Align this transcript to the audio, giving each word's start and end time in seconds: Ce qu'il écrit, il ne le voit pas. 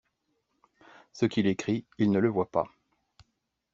Ce 1.13 1.27
qu'il 1.27 1.45
écrit, 1.45 1.85
il 1.99 2.09
ne 2.09 2.17
le 2.17 2.27
voit 2.27 2.49
pas. 2.49 2.67